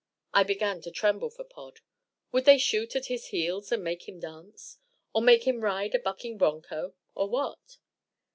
I 0.33 0.41
began 0.41 0.81
to 0.81 0.89
tremble 0.89 1.29
for 1.29 1.43
Pod. 1.43 1.81
Would 2.31 2.45
they 2.45 2.57
shoot 2.57 2.95
at 2.95 3.05
his 3.05 3.27
heels 3.27 3.71
and 3.71 3.83
make 3.83 4.09
him 4.09 4.19
dance? 4.19 4.79
Or 5.13 5.21
make 5.21 5.43
him 5.45 5.61
ride 5.61 5.93
a 5.93 5.99
bucking 5.99 6.39
bronco? 6.39 6.95
Or 7.13 7.29
what? 7.29 7.77